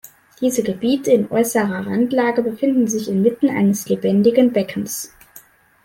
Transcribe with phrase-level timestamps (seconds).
[0.41, 5.13] Diese Gebiete in äußerster Randlage befinden sich inmitten eines "lebendigen Beckens".